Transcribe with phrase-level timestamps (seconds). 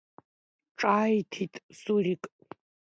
[0.79, 2.23] Ҿааиҭит Зурик.